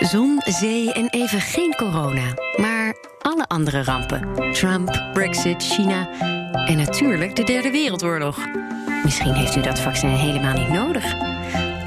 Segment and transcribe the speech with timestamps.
[0.00, 2.34] Zon, zee en even geen corona.
[2.56, 4.52] Maar alle andere rampen.
[4.52, 6.08] Trump, Brexit, China
[6.66, 8.38] en natuurlijk de Derde Wereldoorlog.
[9.04, 11.14] Misschien heeft u dat vaccin helemaal niet nodig.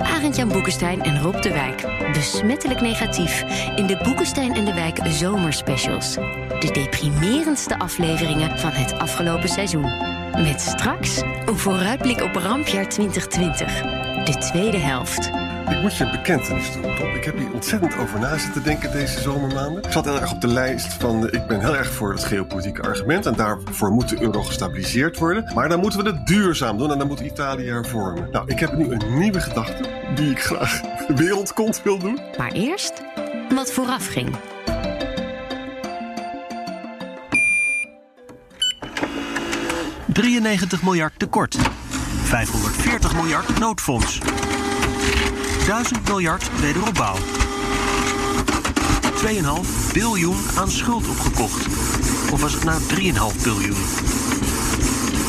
[0.02, 1.85] Arend-Jan Boekenstein en Rob de Wijk.
[2.13, 3.43] Besmettelijk negatief
[3.75, 6.13] in de Boekenstein en de Wijk zomerspecials.
[6.59, 9.91] De deprimerendste afleveringen van het afgelopen seizoen.
[10.31, 13.81] Met straks een vooruitblik op rampjaar 2020.
[14.23, 15.41] De tweede helft.
[15.70, 17.15] Ik moet je een bekentenis doen, Rob.
[17.15, 19.83] Ik heb hier ontzettend over na zitten denken deze zomermaanden.
[19.83, 21.31] Ik zat heel erg op de lijst van...
[21.31, 23.25] ik ben heel erg voor het geopolitieke argument...
[23.25, 25.52] en daarvoor moet de euro gestabiliseerd worden.
[25.55, 28.27] Maar dan moeten we het duurzaam doen en dan moet Italië hervormen.
[28.31, 29.86] Nou, ik heb nu een nieuwe gedachte...
[30.16, 30.81] die ik graag
[31.16, 32.19] wereldkont wil doen.
[32.38, 33.02] Maar eerst
[33.55, 34.36] wat vooraf ging.
[40.14, 41.58] ...93 miljard tekort.
[42.23, 44.19] 540 miljard noodfonds.
[45.66, 47.16] 1000 miljard wederopbouw.
[49.16, 51.66] 2,5 biljoen aan schuld opgekocht.
[52.31, 52.81] Of was het nou
[53.36, 53.78] 3,5 biljoen?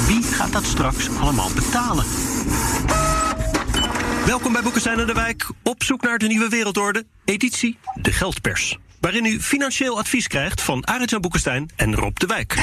[0.06, 2.04] Wie gaat dat straks allemaal betalen?
[4.26, 5.46] Welkom bij Boekenstein en de Wijk.
[5.62, 7.06] Op zoek naar de nieuwe wereldorde.
[7.24, 8.78] Editie De Geldpers.
[9.00, 12.56] Waarin u financieel advies krijgt van Arend-Jan Boekenstein en Rob de Wijk.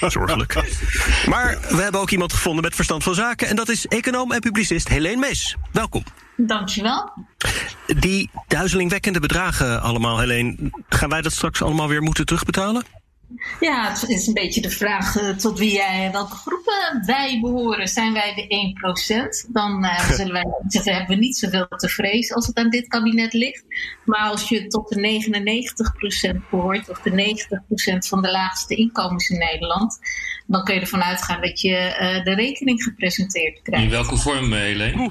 [0.08, 0.54] Zorgelijk.
[1.26, 3.48] Maar we hebben ook iemand gevonden met verstand van zaken.
[3.48, 5.56] En dat is econoom en publicist Helene Mees.
[5.72, 6.04] Welkom.
[6.46, 7.12] Dankjewel.
[7.86, 10.56] Die duizelingwekkende bedragen allemaal, Helene.
[10.88, 12.84] Gaan wij dat straks allemaal weer moeten terugbetalen?
[13.60, 17.88] Ja, het is een beetje de vraag uh, tot wie jij, welke groepen wij behoren.
[17.88, 19.52] Zijn wij de 1%?
[19.52, 22.88] Dan uh, zullen wij zeggen, hebben we niet zoveel te vrezen als het aan dit
[22.88, 23.64] kabinet ligt.
[24.04, 25.22] Maar als je tot de
[26.36, 27.36] 99% behoort, of de
[28.04, 29.98] 90% van de laagste inkomens in Nederland,
[30.46, 33.84] dan kun je ervan uitgaan dat je uh, de rekening gepresenteerd krijgt.
[33.84, 35.10] In welke vorm, Helene?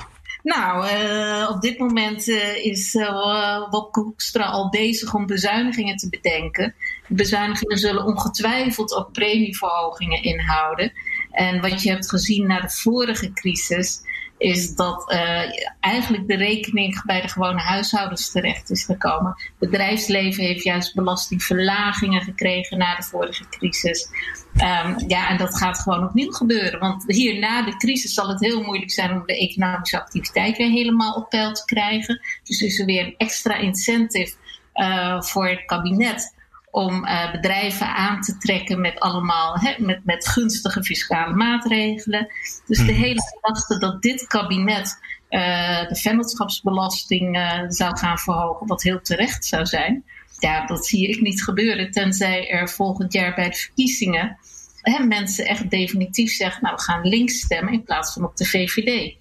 [0.55, 6.09] Nou, uh, op dit moment uh, is uh, Wopke Hoekstra al bezig om bezuinigingen te
[6.09, 6.75] bedenken.
[7.07, 10.91] De bezuinigingen zullen ongetwijfeld ook premieverhogingen inhouden.
[11.31, 14.01] En wat je hebt gezien na de vorige crisis,
[14.39, 15.41] is dat uh,
[15.79, 19.35] eigenlijk de rekening bij de gewone huishoudens terecht is gekomen.
[19.35, 24.09] Het bedrijfsleven heeft juist belastingverlagingen gekregen na de vorige crisis.
[24.53, 26.79] Um, ja, en dat gaat gewoon opnieuw gebeuren.
[26.79, 30.69] Want hier na de crisis zal het heel moeilijk zijn om de economische activiteit weer
[30.69, 32.21] helemaal op peil te krijgen.
[32.43, 34.35] Dus is er weer een extra incentive
[34.73, 36.37] uh, voor het kabinet
[36.71, 42.27] om uh, bedrijven aan te trekken met allemaal he, met, met gunstige fiscale maatregelen.
[42.65, 48.83] Dus de hele gedachte dat dit kabinet uh, de vennootschapsbelasting uh, zou gaan verhogen, wat
[48.83, 50.03] heel terecht zou zijn,
[50.39, 51.91] ja, dat zie ik niet gebeuren.
[51.91, 54.37] Tenzij er volgend jaar bij de verkiezingen
[54.81, 58.45] hè, mensen echt definitief zeggen, nou we gaan links stemmen in plaats van op de
[58.45, 59.15] VVD.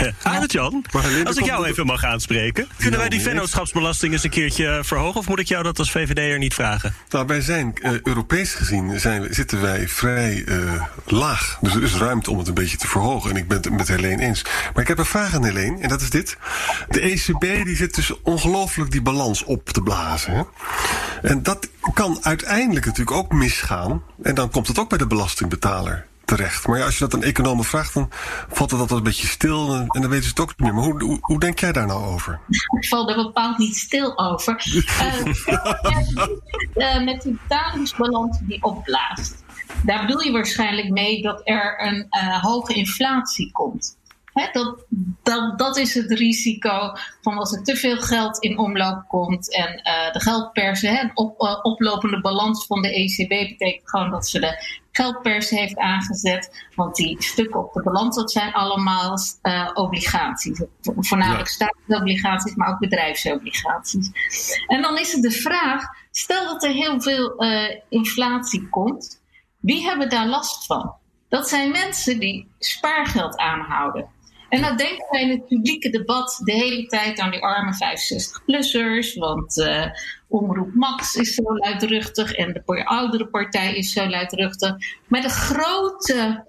[0.22, 0.84] Arend Jan,
[1.24, 5.20] als ik jou even mag aanspreken, kunnen wij die vennootschapsbelasting eens een keertje verhogen?
[5.20, 6.94] Of moet ik jou dat als VVD'er niet vragen?
[7.08, 11.58] Nou, wij zijn uh, Europees gezien zijn, zitten wij vrij uh, laag.
[11.60, 13.30] Dus er is ruimte om het een beetje te verhogen.
[13.30, 14.42] En ik ben het met Helene eens.
[14.74, 16.36] Maar ik heb een vraag aan Helene, en dat is dit.
[16.88, 20.32] De ECB die zit dus ongelooflijk die balans op te blazen.
[20.32, 20.42] Hè?
[21.28, 24.02] En dat kan uiteindelijk natuurlijk ook misgaan.
[24.22, 26.66] En dan komt het ook bij de belastingbetaler terecht.
[26.66, 28.08] Maar ja, als je dat aan economen vraagt, dan
[28.48, 30.74] valt het altijd een beetje stil en, en dan weten ze het ook niet meer.
[30.74, 32.40] Maar hoe, hoe, hoe denk jij daar nou over?
[32.80, 34.64] Ik val er bepaald niet stil over.
[34.66, 35.24] uh,
[36.96, 39.44] uh, met die betalingsbalans die opblaast.
[39.84, 43.96] Daar bedoel je waarschijnlijk mee dat er een uh, hoge inflatie komt.
[44.32, 44.84] He, dat,
[45.22, 49.68] dat, dat is het risico van als er te veel geld in omloop komt en
[49.68, 54.40] uh, de geldpersen, een op, uh, oplopende balans van de ECB betekent gewoon dat ze
[54.40, 56.66] de geldpers heeft aangezet.
[56.74, 60.62] Want die stukken op de balans, dat zijn allemaal uh, obligaties.
[60.82, 61.54] Voornamelijk ja.
[61.54, 64.10] staatsobligaties, maar ook bedrijfsobligaties.
[64.66, 67.44] En dan is het de vraag, stel dat er heel veel
[67.88, 69.20] inflatie komt,
[69.60, 70.94] wie hebben daar last van?
[71.28, 74.11] Dat zijn mensen die spaargeld aanhouden.
[74.52, 79.18] En dan denken wij in het publieke debat de hele tijd aan die arme 65-plussers.
[79.18, 79.86] Want uh,
[80.28, 84.74] Omroep Max is zo luidruchtig en de oudere partij is zo luidruchtig.
[85.08, 86.44] Maar de grote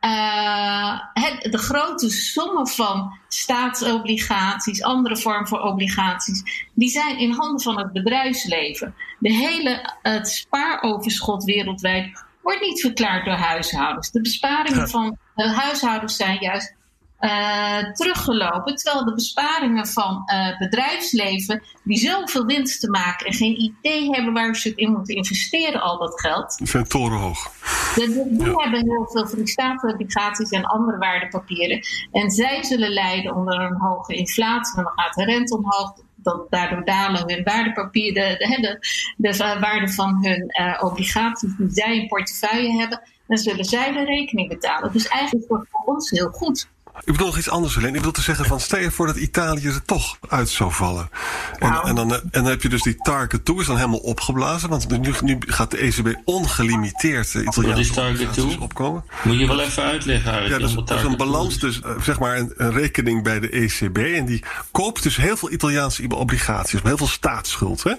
[0.00, 7.60] uh, het, de grote sommen van staatsobligaties, andere vormen van obligaties, die zijn in handen
[7.60, 8.94] van het bedrijfsleven.
[9.18, 14.10] De hele, het spaaroverschot wereldwijd wordt niet verklaard door huishoudens.
[14.10, 16.76] De besparingen van de huishoudens zijn juist
[17.20, 18.74] uh, teruggelopen.
[18.74, 24.32] Terwijl de besparingen van uh, bedrijfsleven, die zoveel winst te maken en geen idee hebben
[24.32, 26.60] waar ze het in moeten investeren, al dat geld.
[26.62, 27.50] Zijn torenhoog.
[27.94, 31.80] De, die hebben heel veel van die staatsobligaties en andere waardepapieren.
[32.12, 34.76] En zij zullen lijden onder een hoge inflatie.
[34.76, 35.92] En dan gaat de rente omhoog.
[36.22, 38.78] Dan, daardoor dalen hun waardepapieren, de, de,
[39.16, 43.02] de, de waarde van hun uh, obligaties die zij in portefeuille hebben.
[43.26, 44.92] Dan zullen zij de rekening betalen.
[44.92, 46.68] Dus eigenlijk wordt het voor ons heel goed.
[47.04, 47.94] Ik bedoel nog iets anders alleen.
[47.94, 51.10] Ik wil te zeggen van stel je voor dat Italië er toch uit zou vallen.
[51.58, 51.88] En, nou.
[51.88, 54.68] en, dan, en dan heb je dus die target toe is dan helemaal opgeblazen.
[54.68, 58.60] Want nu, nu gaat de ECB ongelimiteerd uh, Italiaanse target toe?
[58.60, 59.04] opkomen.
[59.22, 62.36] Moet je wel even uitleggen Ja, dat is, dat is een balans dus, zeg maar
[62.36, 63.98] een, een, rekening bij de ECB.
[63.98, 66.82] En die koopt dus heel veel Italiaanse obligaties.
[66.82, 67.82] Heel veel staatsschuld.
[67.82, 67.92] Hè?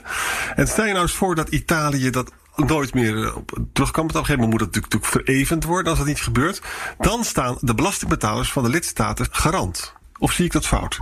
[0.55, 4.07] En stel je nou eens voor dat Italië dat nooit meer eh, op terug kan
[4.07, 4.07] betalen.
[4.07, 6.61] Op een gegeven moment moet het natuurlijk, natuurlijk verevend worden als dat niet gebeurt.
[6.97, 9.93] Dan staan de belastingbetalers van de lidstaten garant.
[10.17, 10.99] Of zie ik dat fout?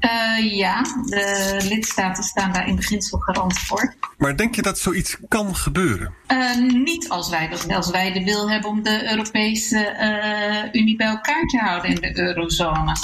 [0.00, 3.94] Uh, ja, de lidstaten staan daar in beginsel garant voor.
[4.18, 6.14] Maar denk je dat zoiets kan gebeuren?
[6.32, 11.06] Uh, niet als wij, als wij de wil hebben om de Europese uh, Unie bij
[11.06, 12.96] elkaar te houden in de eurozone.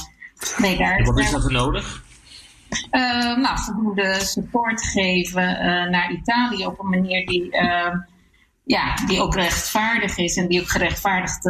[0.58, 2.02] Nee, daar, wat is daarvoor nodig?
[2.90, 7.94] Uh, nou, voldoende support geven uh, naar Italië op een manier die, uh,
[8.64, 11.42] ja, die ook rechtvaardig is en die ook gerechtvaardigd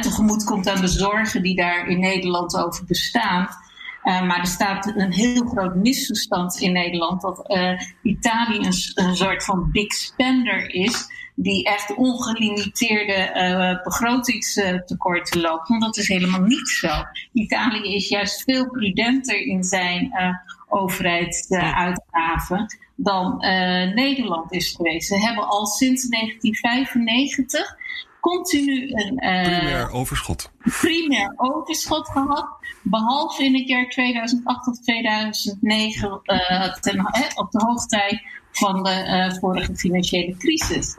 [0.00, 3.48] tegemoet komt aan de zorgen die daar in Nederland over bestaan.
[4.06, 7.46] Maar er staat een heel groot misverstand in Nederland dat
[8.02, 15.68] Italië een, soort van big spender is die echt ongelimiteerde uh, begrotingstekorten loopt.
[15.68, 16.88] Want dat is helemaal niet zo.
[17.32, 20.12] Italië is juist veel prudenter in zijn
[20.68, 22.66] overheidsuitgaven
[22.96, 23.36] dan
[23.94, 25.08] Nederland is geweest.
[25.08, 27.76] Ze hebben al sinds 1995
[28.20, 30.50] continu een primair overschot.
[30.80, 32.48] primair overschot gehad.
[32.82, 36.20] Behalve in het jaar 2008 of 2009
[36.80, 37.00] ten,
[37.34, 40.94] op de hoogtij van de uh, vorige financiële crisis.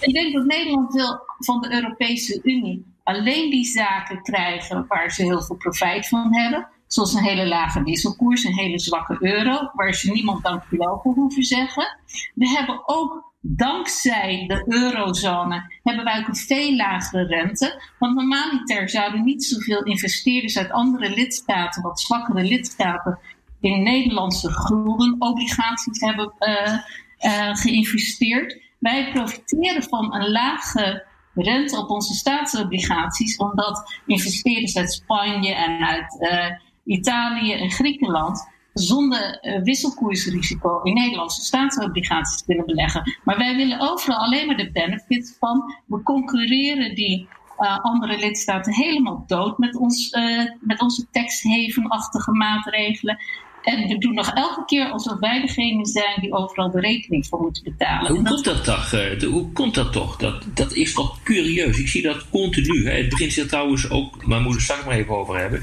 [0.00, 5.22] Ik denk dat Nederland wil van de Europese Unie alleen die zaken krijgen waar ze
[5.22, 6.68] heel veel profijt van hebben.
[6.86, 11.42] Zoals een hele lage wisselkoers, een hele zwakke euro, waar ze niemand dankjewel voor hoeven
[11.42, 11.98] zeggen.
[12.34, 17.82] We hebben ook dankzij de eurozone hebben wij ook een veel lagere rente.
[17.98, 23.18] Want normaliter zouden niet zoveel investeerders uit andere lidstaten, wat zwakkere lidstaten,
[23.60, 26.78] in Nederlandse guldenobligaties hebben uh,
[27.20, 28.60] uh, geïnvesteerd.
[28.78, 36.16] Wij profiteren van een lage rente op onze staatsobligaties, omdat investeerders uit Spanje en uit
[36.20, 43.18] uh, Italië en Griekenland zonder uh, wisselkoersrisico in Nederlandse staatsobligaties willen beleggen.
[43.24, 45.74] Maar wij willen overal alleen maar de benefits van.
[45.86, 47.28] We concurreren die
[47.58, 53.18] uh, andere lidstaten helemaal dood met, ons, uh, met onze taxhavenachtige maatregelen.
[53.64, 57.40] En we doen nog elke keer alsof wij degene zijn die overal de rekening voor
[57.40, 58.12] moeten betalen.
[58.12, 58.92] Hoe komt dat toch?
[58.92, 60.16] Uh, hoe komt dat toch?
[60.16, 61.78] Dat, dat is toch curieus?
[61.78, 62.88] Ik zie dat continu.
[62.88, 65.62] Het begint zich trouwens ook, maar moeten we straks maar even over hebben,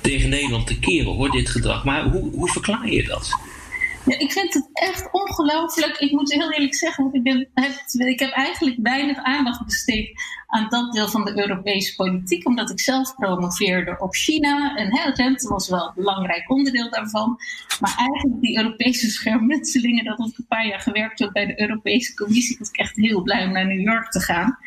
[0.00, 1.84] tegen Nederland te keren hoor, dit gedrag.
[1.84, 3.38] Maar hoe, hoe verklaar je dat?
[4.06, 5.98] Ja, ik vind het echt ongelooflijk.
[5.98, 10.66] Ik moet heel eerlijk zeggen, want ik, ben, ik heb eigenlijk weinig aandacht besteed aan
[10.68, 14.76] dat deel van de Europese politiek, omdat ik zelf promoveerde op China.
[14.76, 17.38] En hè, was wel een belangrijk onderdeel daarvan.
[17.80, 22.14] Maar eigenlijk die Europese schermutselingen, dat ik een paar jaar gewerkt heb bij de Europese
[22.14, 24.58] Commissie, was ik echt heel blij om naar New York te gaan.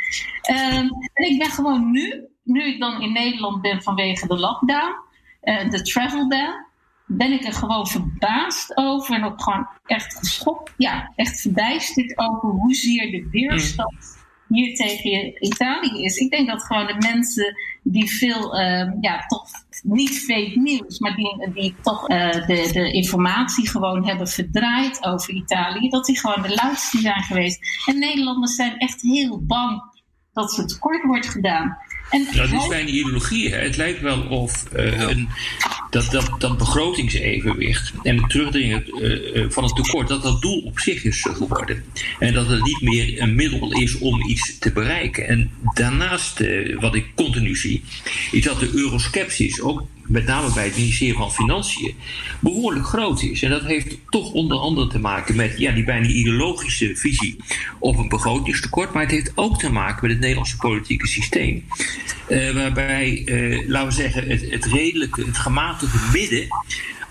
[0.51, 4.95] Um, en ik ben gewoon nu, nu ik dan in Nederland ben vanwege de lockdown,
[5.43, 6.67] uh, de travel ban,
[7.11, 12.49] ben ik er gewoon verbaasd over en ook gewoon echt geschokt, ja, echt verbijsterd over
[12.49, 16.17] hoezeer de weerstand hier tegen Italië is.
[16.17, 19.45] Ik denk dat gewoon de mensen die veel, uh, ja, toch
[19.83, 25.33] niet fake nieuws, maar die, die toch uh, de, de informatie gewoon hebben verdraaid over
[25.33, 27.59] Italië, dat die gewoon de luidste zijn geweest.
[27.85, 29.81] En Nederlanders zijn echt heel bang
[30.33, 31.77] dat ze tekort wordt gedaan.
[32.09, 33.49] En dat is bijna ideologie.
[33.49, 33.57] Hè?
[33.57, 35.29] Het lijkt wel of uh, een,
[35.89, 40.79] dat, dat, dat begrotingsevenwicht en het terugdringen uh, van het tekort, dat dat doel op
[40.79, 41.83] zich is geworden.
[42.19, 45.27] En dat het niet meer een middel is om iets te bereiken.
[45.27, 47.83] En daarnaast, uh, wat ik continu zie,
[48.31, 51.95] is dat de euroskepsis ook met name bij het ministerie van Financiën,
[52.39, 53.43] behoorlijk groot is.
[53.43, 57.37] En dat heeft toch onder andere te maken met ja, die bijna ideologische visie
[57.79, 58.93] op een begrotingstekort.
[58.93, 61.65] Maar het heeft ook te maken met het Nederlandse politieke systeem.
[62.29, 66.47] Uh, waarbij, uh, laten we zeggen, het, het redelijke, het gematigde midden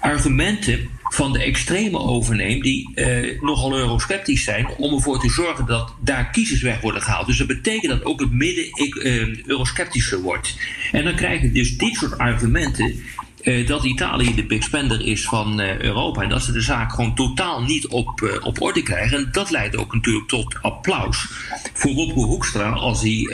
[0.00, 5.94] argumenten van de extreme overneemt, die uh, nogal eurosceptisch zijn, om ervoor te zorgen dat
[6.00, 7.26] daar kiezers weg worden gehaald.
[7.26, 10.56] Dus dat betekent dat ook het midden uh, eurosceptischer wordt.
[10.92, 13.02] En dan krijg je dus dit soort argumenten.
[13.42, 17.14] Uh, dat Italië de big spender is van Europa en dat ze de zaak gewoon
[17.14, 19.18] totaal niet op, op orde krijgen.
[19.18, 21.26] En dat leidt ook natuurlijk tot applaus
[21.72, 23.28] voor Wopke Hoekstra als hij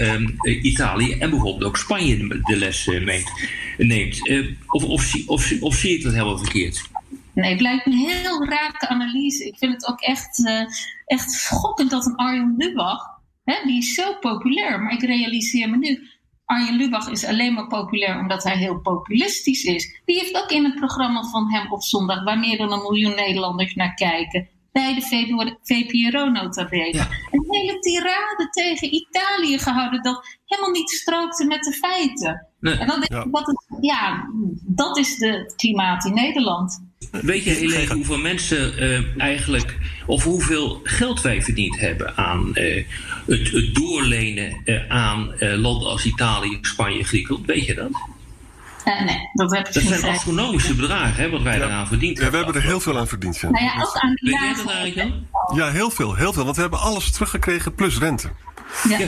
[0.62, 2.90] Italië en bijvoorbeeld ook Spanje de les
[3.78, 4.21] neemt.
[4.66, 6.93] of, of, of, of zie ik dat helemaal verkeerd?
[7.35, 9.47] Nee, het lijkt me een heel rake analyse.
[9.47, 10.61] Ik vind het ook echt, uh,
[11.07, 15.76] echt schokkend dat een Arjen Lubach, hè, die is zo populair, maar ik realiseer me
[15.76, 16.09] nu,
[16.45, 20.00] Arjen Lubach is alleen maar populair omdat hij heel populistisch is.
[20.05, 23.14] Die heeft ook in het programma van hem op zondag, waar meer dan een miljoen
[23.14, 26.99] Nederlanders naar kijken, bij de VPRO nota bene.
[27.31, 32.47] Een hele tirade tegen Italië gehouden dat helemaal niet strookte met de feiten.
[32.61, 34.29] En dan denk ik, dat, is, ja,
[34.67, 36.84] dat is de klimaat in Nederland.
[37.11, 42.84] Weet je, Helene, hoeveel mensen uh, eigenlijk, of hoeveel geld wij verdiend hebben aan uh,
[43.26, 47.46] het, het, doorlenen uh, aan landen als Italië, Spanje, Griekenland?
[47.46, 47.90] Weet je dat?
[48.84, 51.64] nee, dat heb ik Dat zijn astronomische bedragen, hè, wat wij ja.
[51.64, 52.25] eraan verdiend hebben.
[52.25, 53.40] Ja, we hebben er heel veel aan verdiend.
[53.40, 55.56] Ja, nou ja ook aan Weet jij dat eigenlijk dan?
[55.56, 56.44] Ja, heel veel, heel veel.
[56.44, 58.28] Want we hebben alles teruggekregen plus rente.
[58.88, 58.99] Ja.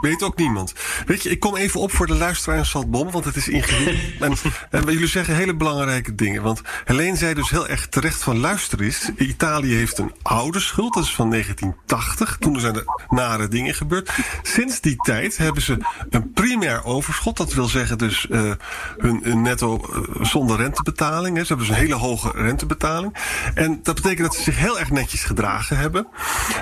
[0.00, 0.72] weet ook niemand.
[1.06, 3.96] Weet je, ik kom even op voor de luisteraar in Saltbom, want het is ingewikkeld.
[4.20, 4.32] en,
[4.70, 6.42] en jullie zeggen hele belangrijke dingen.
[6.42, 9.10] Want Helene zei dus heel erg terecht van luister eens.
[9.16, 12.36] Italië heeft een oude schuld, dat is van 1980.
[12.40, 14.10] Toen zijn er nare dingen gebeurd.
[14.42, 15.78] Sinds die tijd hebben ze
[16.10, 17.36] een primair overschot.
[17.36, 18.52] Dat wil zeggen dus uh,
[18.96, 21.36] hun, hun, netto uh, zonder rentebetaling.
[21.36, 21.42] Hè.
[21.42, 23.16] Ze hebben dus een hele hoge rentebetaling.
[23.54, 26.06] En dat betekent dat ze zich heel erg netjes gedragen hebben.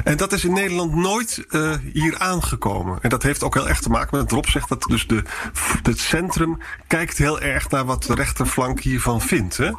[0.04, 2.53] En dat is in Nederland nooit uh, hier aangekomen
[3.00, 5.22] En dat heeft ook heel erg te maken met, Rob zegt dat dus de,
[5.82, 9.56] het centrum kijkt heel erg naar wat de rechterflank hiervan vindt.
[9.56, 9.70] Hè?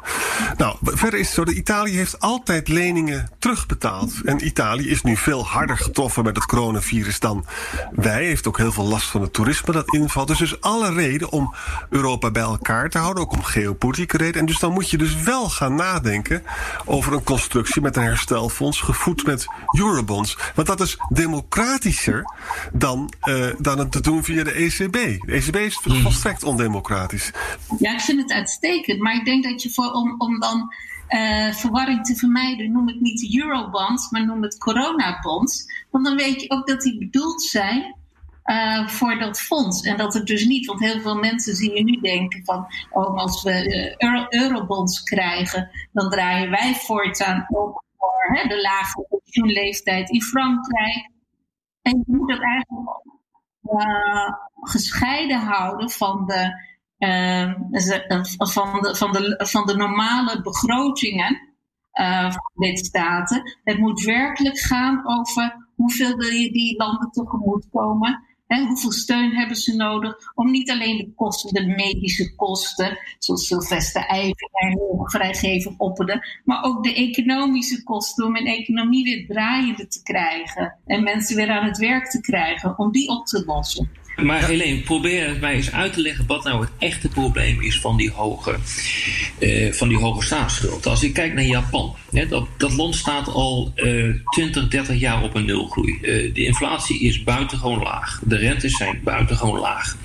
[0.58, 4.14] Nou, verder is het zo, dat Italië heeft altijd leningen terugbetaald.
[4.26, 7.46] En Italië is nu veel harder getroffen met het coronavirus dan
[7.92, 8.26] wij.
[8.26, 10.28] Heeft ook heel veel last van het toerisme dat invalt.
[10.28, 11.54] Dus is alle reden om
[11.90, 14.40] Europa bij elkaar te houden, ook om geopolitieke reden.
[14.40, 16.44] En dus dan moet je dus wel gaan nadenken
[16.86, 19.46] over een constructie met een herstelfonds, gevoed met
[19.80, 20.38] eurobonds.
[20.56, 22.24] Want dat is democratischer
[22.74, 24.94] dan, uh, dan het te doen via de ECB.
[25.26, 26.02] De ECB is hmm.
[26.02, 27.32] volstrekt ondemocratisch.
[27.80, 29.00] Ja, ik vind het uitstekend.
[29.00, 30.74] Maar ik denk dat je voor, om, om dan
[31.10, 35.66] uh, verwarring te vermijden, noem het niet de eurobonds, maar noem het coronabonds.
[35.90, 37.96] Want dan weet je ook dat die bedoeld zijn
[38.46, 39.82] uh, voor dat fonds.
[39.82, 43.18] En dat het dus niet, want heel veel mensen zien je nu denken van, oh,
[43.18, 50.10] als we euro, eurobonds krijgen, dan draaien wij voortaan ook voor hè, de lage pensioenleeftijd
[50.10, 51.10] in Frankrijk.
[51.86, 53.04] En je moet het eigenlijk
[53.62, 56.64] uh, gescheiden houden van de,
[57.00, 57.54] uh,
[58.38, 61.54] van de, van de, van de normale begrotingen
[61.94, 63.58] uh, van lidstaten.
[63.64, 69.58] Het moet werkelijk gaan over hoeveel wil je die landen tegemoet komen hoeveel steun hebben
[69.58, 75.78] ze nodig om niet alleen de kosten, de medische kosten, zoals Sylvester Eivinger heel vrijgevig
[75.78, 81.36] opperde, maar ook de economische kosten om een economie weer draaiende te krijgen en mensen
[81.36, 83.90] weer aan het werk te krijgen, om die op te lossen.
[84.16, 87.98] Maar Helene, probeer mij eens uit te leggen wat nou het echte probleem is van
[87.98, 88.56] die hoge,
[89.40, 90.86] uh, van die hoge staatsschuld.
[90.86, 95.24] Als ik kijk naar Japan, hè, dat, dat land staat al uh, 20, 30 jaar
[95.24, 95.98] op een nulgroei.
[96.02, 98.22] Uh, de inflatie is buitengewoon laag.
[98.24, 99.98] De rentes zijn buitengewoon laag.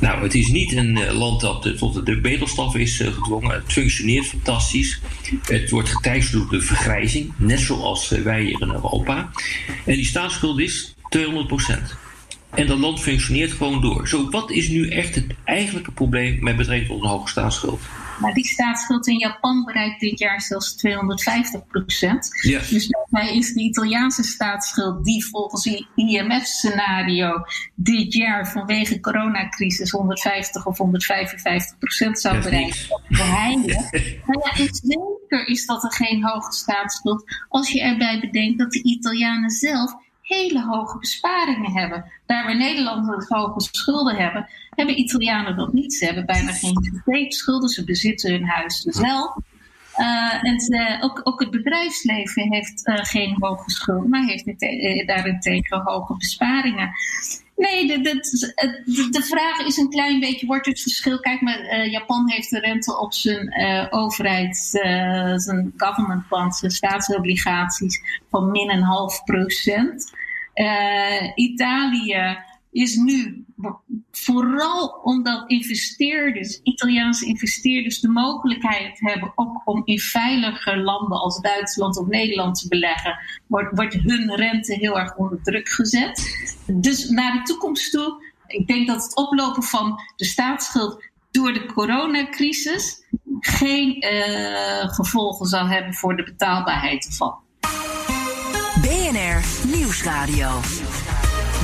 [0.00, 3.54] Nou, het is niet een land dat tot de bedelstaf is gedwongen.
[3.54, 5.00] Het functioneert fantastisch.
[5.44, 9.30] Het wordt geteisterd door de vergrijzing, net zoals wij hier in Europa.
[9.84, 11.96] En die staatsschuld is 200 procent.
[12.54, 14.08] En dat land functioneert gewoon door.
[14.08, 17.80] Zo, wat is nu echt het eigenlijke probleem met betrekking tot een hoge staatsschuld?
[18.20, 22.28] Maar die staatsschuld in Japan bereikt dit jaar zelfs 250 procent.
[22.40, 22.60] Ja.
[22.70, 27.44] Dus daarbij is de Italiaanse staatsschuld, die volgens het IMF-scenario
[27.74, 32.76] dit jaar vanwege coronacrisis 150 of 155 procent zou bereiken.
[33.08, 33.90] Heilig.
[34.26, 38.72] nou ja, en zeker is dat er geen hoge staatsschuld als je erbij bedenkt dat
[38.72, 39.94] de Italianen zelf
[40.24, 42.04] hele hoge besparingen hebben.
[42.26, 45.94] Daar we Nederlanders hoge schulden hebben, hebben Italianen dat niet.
[45.94, 49.42] Ze hebben bijna geen hypotheekschulden, ze bezitten hun huis wel.
[49.96, 55.80] Uh, en ook, ook, het bedrijfsleven heeft uh, geen hoge schulden, maar heeft uh, daarentegen
[55.80, 56.90] hoge besparingen.
[57.56, 61.20] Nee, de, de, de, vraag is een klein beetje, wordt het verschil...
[61.20, 64.56] Kijk, maar, Japan heeft de rente op zijn uh, overheid,
[65.36, 70.12] zijn government bonds, zijn staatsobligaties van min een half procent.
[71.34, 72.38] Italië
[72.74, 73.44] is nu
[74.10, 81.98] vooral omdat investeerders, Italiaanse investeerders, de mogelijkheid hebben ook om in veilige landen als Duitsland
[81.98, 86.43] of Nederland te beleggen, wordt, wordt hun rente heel erg onder druk gezet.
[86.66, 91.66] Dus naar de toekomst toe, ik denk dat het oplopen van de staatsschuld door de
[91.66, 93.04] coronacrisis
[93.40, 97.34] geen uh, gevolgen zal hebben voor de betaalbaarheid ervan.
[98.80, 99.44] BNR
[99.76, 100.60] Nieuwsradio.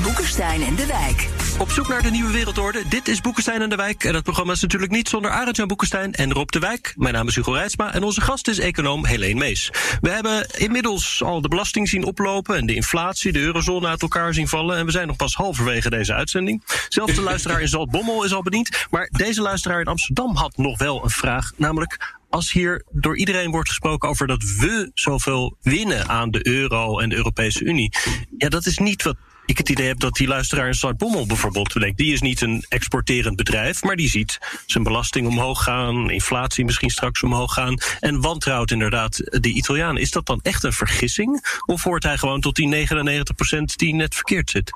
[0.02, 1.39] Boekenstein en de Wijk.
[1.60, 2.82] Op zoek naar de nieuwe wereldorde.
[2.88, 4.04] Dit is Boekenstein en de Wijk.
[4.04, 6.94] En dat programma is natuurlijk niet zonder Arend-Jan Boekenstein en Rob de Wijk.
[6.96, 9.70] Mijn naam is Hugo Reitsma en onze gast is econoom Helene Mees.
[10.00, 12.56] We hebben inmiddels al de belasting zien oplopen...
[12.56, 14.76] en de inflatie, de eurozone uit elkaar zien vallen.
[14.76, 16.62] En we zijn nog pas halverwege deze uitzending.
[16.88, 18.86] Zelfs de luisteraar in Zaltbommel is al bediend.
[18.90, 21.52] Maar deze luisteraar in Amsterdam had nog wel een vraag.
[21.56, 26.98] Namelijk, als hier door iedereen wordt gesproken over dat we zoveel winnen aan de euro
[26.98, 27.92] en de Europese Unie.
[28.38, 29.16] Ja, dat is niet wat
[29.50, 31.98] ik het idee heb dat die luisteraar in Zuid-Bommel bijvoorbeeld denkt...
[31.98, 36.10] die is niet een exporterend bedrijf, maar die ziet zijn belasting omhoog gaan...
[36.10, 37.78] inflatie misschien straks omhoog gaan...
[38.00, 40.02] en wantrouwt inderdaad de Italianen.
[40.02, 41.58] Is dat dan echt een vergissing?
[41.66, 44.72] Of hoort hij gewoon tot die 99% die net verkeerd zit?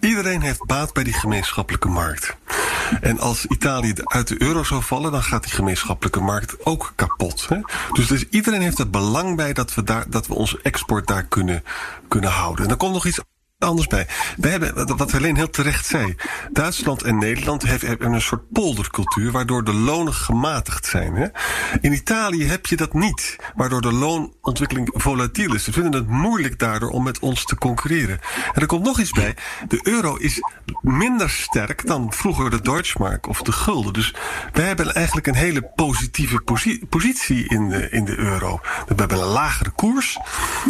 [0.00, 2.36] Iedereen heeft baat bij die gemeenschappelijke markt.
[3.00, 7.46] En als Italië uit de euro zou vallen, dan gaat die gemeenschappelijke markt ook kapot.
[7.48, 7.58] Hè?
[7.92, 11.24] Dus, dus iedereen heeft er belang bij dat we, daar, dat we onze export daar
[11.24, 11.64] kunnen,
[12.08, 12.62] kunnen houden.
[12.62, 13.20] En dan komt nog iets
[13.66, 14.06] anders bij.
[14.36, 16.14] We hebben, wat Helene heel terecht zei,
[16.52, 21.14] Duitsland en Nederland hebben een soort poldercultuur waardoor de lonen gematigd zijn.
[21.14, 21.26] Hè?
[21.80, 25.64] In Italië heb je dat niet, waardoor de loonontwikkeling volatiel is.
[25.64, 28.20] Ze vinden het moeilijk daardoor om met ons te concurreren.
[28.52, 29.36] En er komt nog iets bij.
[29.68, 30.42] De euro is
[30.80, 33.92] minder sterk dan vroeger de Deutschmark of de gulden.
[33.92, 34.14] Dus
[34.52, 36.42] wij hebben eigenlijk een hele positieve
[36.88, 38.60] positie in de, in de euro.
[38.62, 40.18] We hebben een lagere koers.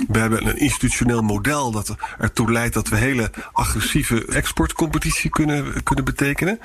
[0.09, 6.04] We hebben een institutioneel model dat ertoe leidt dat we hele agressieve exportcompetitie kunnen, kunnen
[6.04, 6.61] betekenen.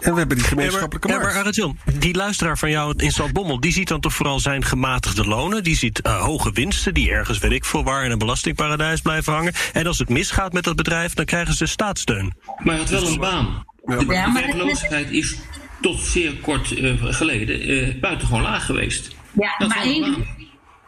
[0.00, 1.56] En we hebben die gemeenschappelijke ja, maar, markt.
[1.56, 5.24] Ja, maar die luisteraar van jou in Zaltbommel, die ziet dan toch vooral zijn gematigde
[5.24, 5.64] lonen.
[5.64, 9.32] Die ziet uh, hoge winsten die ergens, weet ik veel waar, in een belastingparadijs blijven
[9.32, 9.52] hangen.
[9.72, 12.34] En als het misgaat met dat bedrijf, dan krijgen ze staatssteun.
[12.44, 13.64] Maar hij had wel een baan.
[13.84, 13.98] Ja, maar...
[14.06, 15.36] De werkloosheid is
[15.80, 19.14] tot zeer kort uh, geleden uh, buitengewoon laag geweest.
[19.32, 20.26] Ja, dat maar één,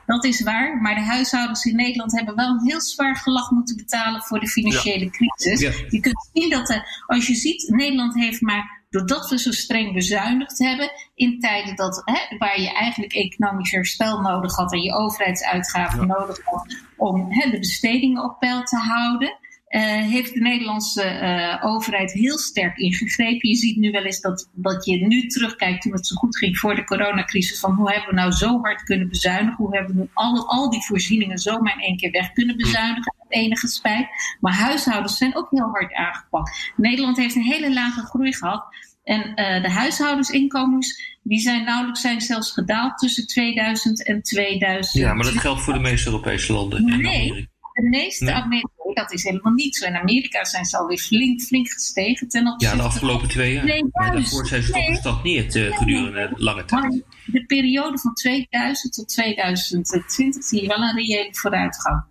[0.08, 0.76] dat is waar.
[0.80, 4.48] Maar de huishoudens in Nederland hebben wel een heel zwaar gelag moeten betalen voor de
[4.48, 5.60] financiële crisis.
[5.88, 9.92] Je kunt zien dat er, als je ziet, Nederland heeft maar doordat we zo streng
[9.92, 14.94] bezuinigd hebben in tijden dat, hè, waar je eigenlijk economisch herstel nodig had en je
[14.94, 19.38] overheidsuitgaven nodig had om hè, de bestedingen op peil te houden.
[19.68, 23.48] Uh, heeft de Nederlandse uh, overheid heel sterk ingegrepen.
[23.48, 26.58] Je ziet nu wel eens dat, dat je nu terugkijkt toen het zo goed ging
[26.58, 27.60] voor de coronacrisis.
[27.60, 29.56] Van hoe hebben we nou zo hard kunnen bezuinigen?
[29.56, 33.16] Hoe hebben we nu al, al die voorzieningen zomaar in één keer weg kunnen bezuinigen?
[33.28, 34.08] enige spijt.
[34.40, 36.72] Maar huishoudens zijn ook heel hard aangepakt.
[36.76, 38.64] Nederland heeft een hele lage groei gehad.
[39.04, 45.02] En uh, de huishoudensinkomens die zijn nauwelijks zijn zelfs gedaald tussen 2000 en 2000.
[45.04, 46.84] Ja, maar dat geldt voor de meeste Europese landen.
[46.84, 47.48] Nee,
[47.82, 48.34] de meeste nee.
[48.34, 49.86] Amerika, dat is helemaal niet zo.
[49.86, 53.64] In Amerika zijn ze alweer flink, flink gestegen ten opzichte Ja, de afgelopen twee jaar.
[53.64, 57.02] Nee, maar daarvoor zijn ze toch gestagneerd uh, gedurende lange tijd.
[57.26, 62.02] de periode van 2000 tot 2020 zie je wel een reële vooruitgang.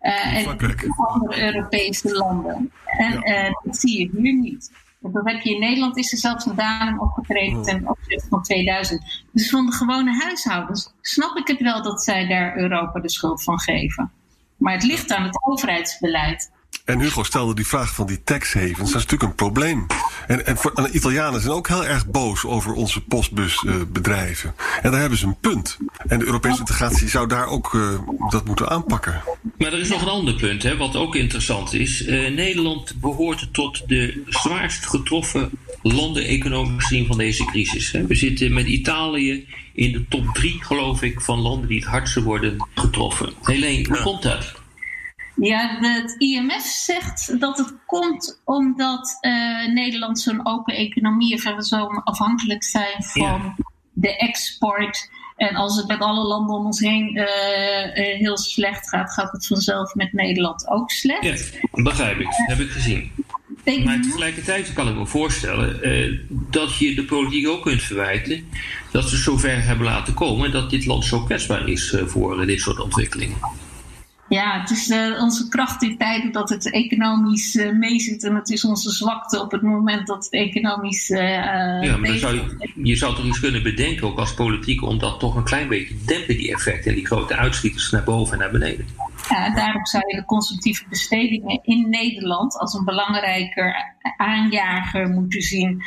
[0.00, 2.72] Uh, en in andere Europese landen.
[2.84, 3.46] En ja.
[3.46, 4.70] uh, dat zie je hier niet.
[5.00, 9.24] Dat heb je in Nederland, is er zelfs een daling opgetreden ten opzichte van 2000.
[9.32, 13.42] Dus van de gewone huishoudens snap ik het wel dat zij daar Europa de schuld
[13.42, 14.12] van geven.
[14.56, 16.50] Maar het ligt aan het overheidsbeleid.
[16.84, 18.78] En Hugo stelde die vraag van die tax havens.
[18.78, 19.86] Dat is natuurlijk een probleem.
[20.26, 24.54] En, en, voor, en de Italianen zijn ook heel erg boos over onze postbusbedrijven.
[24.58, 25.78] Uh, en daar hebben ze een punt.
[26.06, 29.22] En de Europese integratie zou daar ook uh, dat moeten aanpakken.
[29.58, 32.06] Maar er is nog een ander punt, hè, wat ook interessant is.
[32.06, 35.50] Uh, Nederland behoort tot de zwaarst getroffen
[35.92, 37.92] landen economisch gezien van deze crisis.
[37.92, 38.06] Hè.
[38.06, 42.22] We zitten met Italië in de top drie, geloof ik, van landen die het hardste
[42.22, 43.32] worden getroffen.
[43.42, 44.62] Helene, hoe komt dat?
[45.36, 51.86] Ja, het IMF zegt dat het komt omdat uh, Nederland zo'n open economie is zo
[51.86, 53.54] afhankelijk zijn van ja.
[53.92, 55.10] de export.
[55.36, 59.32] En als het met alle landen om ons heen uh, uh, heel slecht gaat, gaat
[59.32, 61.58] het vanzelf met Nederland ook slecht.
[61.72, 62.28] Ja, begrijp ik.
[62.30, 63.10] heb ik gezien.
[63.64, 68.44] Maar tegelijkertijd kan ik me voorstellen uh, dat je de politiek ook kunt verwijten
[68.90, 72.46] dat ze zover hebben laten komen dat dit land zo kwetsbaar is uh, voor uh,
[72.46, 73.36] dit soort ontwikkelingen.
[74.28, 78.24] Ja, het is uh, onze kracht in tijden dat het economisch uh, meezit.
[78.24, 81.10] En het is onze zwakte op het moment dat het economisch.
[81.10, 81.20] Uh,
[81.82, 85.20] ja, maar zou je, je zou toch iets kunnen bedenken, ook als politiek, om dat
[85.20, 88.38] toch een klein beetje te dempen, die effecten en die grote uitschieters naar boven en
[88.38, 88.86] naar beneden.
[89.28, 93.74] Ja, daarom zou je de consumptieve bestedingen in Nederland als een belangrijker
[94.16, 95.82] aanjager moeten zien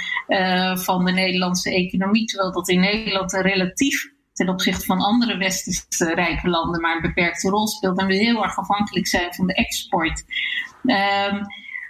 [0.74, 2.26] van de Nederlandse economie.
[2.26, 7.02] Terwijl dat in Nederland een relatief ten opzichte van andere westerse rijke landen maar een
[7.02, 8.00] beperkte rol speelt.
[8.00, 10.24] En we heel erg afhankelijk zijn van de export.
[10.84, 11.46] Um,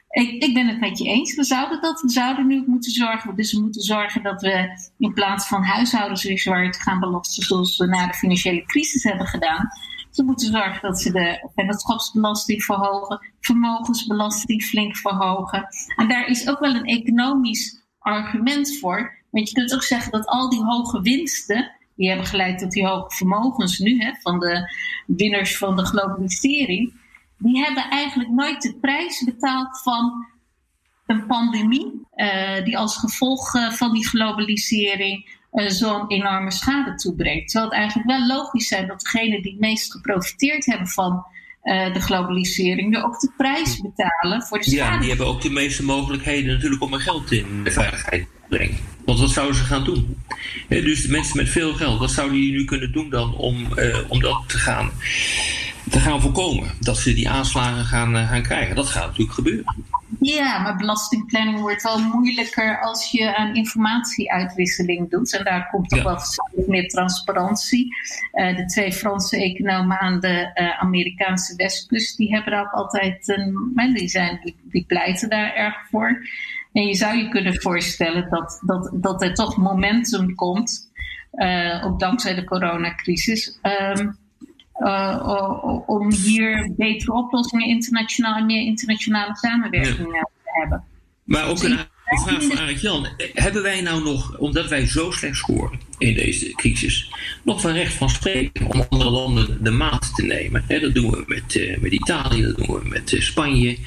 [0.10, 1.36] ik, ik, ben het met je eens.
[1.36, 2.01] We zouden dat.
[2.01, 3.36] We zouden nu moeten zorgen.
[3.36, 7.77] Dus we moeten zorgen dat we in plaats van huishoudens weer zwaar gaan belasten, zoals
[7.77, 9.69] we na de financiële crisis hebben gedaan.
[10.17, 15.67] Ze moeten zorgen dat ze de vennootschapsbelasting verhogen, vermogensbelasting flink verhogen.
[15.95, 19.23] En daar is ook wel een economisch argument voor.
[19.30, 22.88] Want je kunt ook zeggen dat al die hoge winsten die hebben geleid tot die
[22.88, 24.71] hoge vermogens nu hè, van de
[25.08, 26.93] winnaars van de globalisering.
[27.38, 30.27] Die hebben eigenlijk nooit de prijs betaald van
[31.06, 37.49] een pandemie, uh, die als gevolg uh, van die globalisering uh, zo'n enorme schade toebrengt.
[37.49, 41.25] Terwijl het eigenlijk wel logisch zijn dat degenen die het meest geprofiteerd hebben van
[41.67, 44.93] de globalisering er ook de prijs betalen voor de schade.
[44.93, 48.55] Ja, die hebben ook de meeste mogelijkheden natuurlijk om hun geld in de veiligheid te
[48.55, 48.77] brengen.
[49.05, 50.17] Want wat zouden ze gaan doen?
[50.67, 53.97] dus de mensen met veel geld, wat zouden die nu kunnen doen dan om, uh,
[54.07, 54.91] om dat te gaan,
[55.89, 56.71] te gaan voorkomen?
[56.80, 58.76] Dat ze die aanslagen gaan, uh, gaan krijgen.
[58.76, 59.76] Dat gaat natuurlijk gebeuren.
[60.19, 65.38] Ja, maar belastingplanning wordt wel moeilijker als je aan informatieuitwisseling doet.
[65.38, 66.06] En daar komt toch ja.
[66.06, 67.95] wel meer transparantie.
[68.34, 73.28] Uh, de twee Franse economen aan de uh, Amerikaanse westkust, die hebben daar ook altijd
[73.28, 73.76] een.
[73.93, 76.28] Die, zijn, die, die pleiten daar erg voor.
[76.73, 80.91] En je zou je kunnen voorstellen dat, dat, dat er toch momentum komt,
[81.84, 83.60] ook dankzij de coronacrisis,
[83.95, 84.17] um,
[84.80, 90.30] uh, om hier betere oplossingen internationaal en meer internationale samenwerking ja.
[90.44, 90.84] te hebben.
[91.24, 93.08] Maar ook een een vraag van Arik Jan.
[93.34, 97.12] Hebben wij nou nog, omdat wij zo slecht scoren in deze crisis,
[97.43, 100.63] nog van recht van spreken om andere landen de maat te nemen?
[100.67, 103.77] dat doen we met, uh, met Italië, dat doen we met uh, Spanje.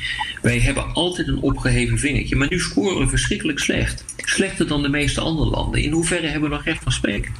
[0.42, 4.04] Wij hebben altijd een opgeheven vingertje, maar nu scoren we verschrikkelijk slecht.
[4.16, 5.82] Slechter dan de meeste andere landen.
[5.82, 7.34] In hoeverre hebben we nog recht van spreken?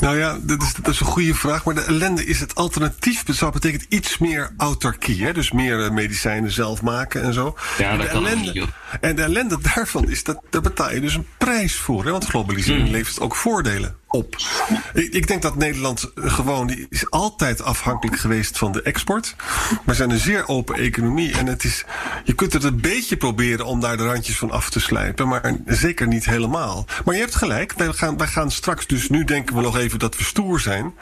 [0.00, 1.64] Nou ja, dat is, dat is een goede vraag.
[1.64, 3.22] Maar de ellende is het alternatief.
[3.22, 5.24] Dat betekent iets meer autarkie.
[5.24, 5.32] Hè?
[5.32, 7.56] Dus meer medicijnen zelf maken en zo.
[7.78, 8.64] Ja, dat de kan ellende, niet,
[9.00, 12.04] En de ellende daarvan is dat daar betaal je dus een prijs voor.
[12.04, 12.10] Hè?
[12.10, 12.92] Want globalisering Mm.
[12.92, 14.03] levert ook voordelen Stelle.
[14.14, 14.36] Op.
[14.94, 19.36] Ik, ik denk dat Nederland gewoon die is altijd afhankelijk geweest van de export.
[19.84, 21.32] We zijn een zeer open economie.
[21.32, 21.84] En het is,
[22.24, 25.28] je kunt het een beetje proberen om daar de randjes van af te slijpen.
[25.28, 26.86] Maar zeker niet helemaal.
[27.04, 27.72] Maar je hebt gelijk.
[27.76, 30.94] Wij gaan, wij gaan straks dus nu denken we nog even dat we stoer zijn.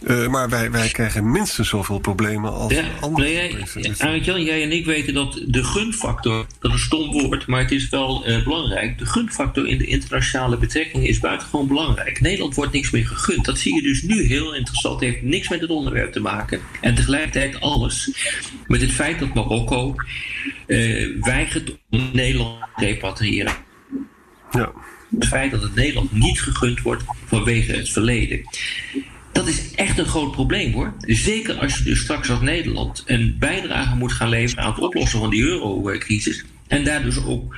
[0.00, 3.82] Uh, maar wij, wij krijgen minstens zoveel problemen als Ja, andere nee, jij, mensen.
[3.82, 7.70] Dus- jij en ik weten dat de gunfactor, dat is een stom woord, maar het
[7.70, 8.98] is wel eh, belangrijk.
[8.98, 12.20] De gunfactor in de internationale betrekkingen is buitengewoon belangrijk.
[12.34, 13.44] Nederland wordt niks meer gegund.
[13.44, 15.00] Dat zie je dus nu heel interessant.
[15.00, 16.60] Het heeft niks met het onderwerp te maken.
[16.80, 18.10] En tegelijkertijd alles
[18.66, 19.94] met het feit dat Marokko
[20.66, 23.52] eh, weigert om Nederland te repatriëren.
[24.50, 24.72] Ja.
[25.10, 28.40] Het feit dat het Nederland niet gegund wordt vanwege het verleden.
[29.32, 30.94] Dat is echt een groot probleem hoor.
[30.98, 35.18] Zeker als je dus straks als Nederland een bijdrage moet gaan leveren aan het oplossen
[35.18, 36.44] van die eurocrisis.
[36.66, 37.56] En daar dus ook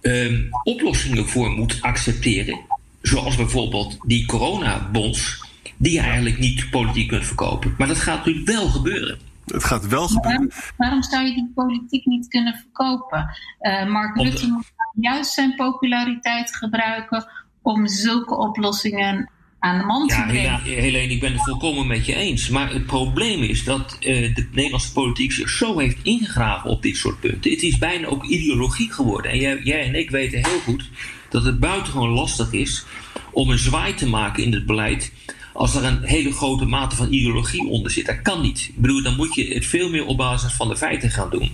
[0.00, 2.67] ehm, oplossingen voor moet accepteren.
[3.08, 5.46] Zoals bijvoorbeeld die coronabonds.
[5.76, 7.74] Die je eigenlijk niet politiek kunt verkopen.
[7.78, 9.18] Maar dat gaat natuurlijk wel gebeuren.
[9.46, 10.48] Het gaat wel gebeuren.
[10.48, 13.30] Waarom, waarom zou je die politiek niet kunnen verkopen?
[13.60, 17.26] Uh, Mark Om- Rutte moet juist zijn populariteit gebruiken
[17.62, 20.62] om zulke oplossingen aan de man te Ja, brengen.
[20.62, 22.48] Helene, ik ben het volkomen met je eens.
[22.48, 26.96] Maar het probleem is dat eh, de Nederlandse politiek zich zo heeft ingegraven op dit
[26.96, 27.50] soort punten.
[27.50, 29.30] Het is bijna ook ideologie geworden.
[29.30, 30.90] En jij, jij en ik weten heel goed
[31.28, 32.84] dat het buitengewoon lastig is
[33.32, 35.12] om een zwaai te maken in het beleid.
[35.52, 38.06] Als er een hele grote mate van ideologie onder zit.
[38.06, 38.58] Dat kan niet.
[38.68, 41.50] Ik bedoel, dan moet je het veel meer op basis van de feiten gaan doen.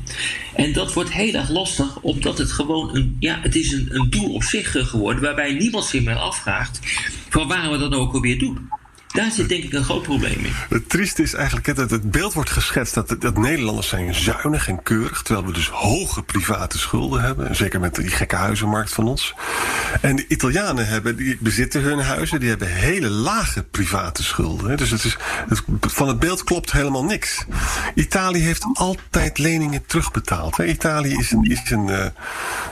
[0.54, 4.10] En dat wordt heel erg lastig, omdat het gewoon een, ja, het is een, een
[4.10, 5.22] doel op zich geworden.
[5.22, 6.78] Waarbij niemand zich meer afvraagt
[7.28, 8.68] van waar we dat ook alweer doen.
[9.14, 10.52] Daar zit denk ik een groot probleem in.
[10.68, 14.82] Het trieste is eigenlijk dat het beeld wordt geschetst dat, dat Nederlanders zijn zuinig en
[14.82, 15.22] keurig.
[15.22, 17.48] Terwijl we dus hoge private schulden hebben.
[17.48, 19.34] En Zeker met die gekke huizenmarkt van ons.
[20.00, 22.40] En de Italianen hebben, die bezitten hun huizen.
[22.40, 24.76] Die hebben hele lage private schulden.
[24.76, 25.16] Dus het is,
[25.48, 27.44] het, van het beeld klopt helemaal niks.
[27.94, 30.58] Italië heeft altijd leningen terugbetaald.
[30.58, 31.42] Italië is een.
[31.44, 32.06] Is een eh,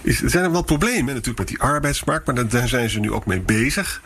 [0.03, 2.27] is, er zijn wel problemen natuurlijk met die arbeidsmarkt.
[2.27, 4.03] Maar daar zijn ze nu ook mee bezig.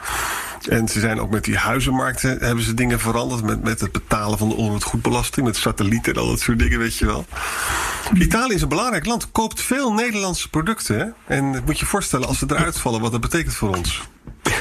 [0.68, 3.42] En ze zijn ook met die huizenmarkten hebben ze dingen veranderd.
[3.42, 6.96] Met, met het betalen van de onroerendgoedbelasting, met satellieten en al dat soort dingen, weet
[6.96, 7.26] je wel.
[8.14, 11.14] Italië is een belangrijk land, koopt veel Nederlandse producten.
[11.26, 14.02] En moet je voorstellen, als ze eruit vallen, wat dat betekent voor ons.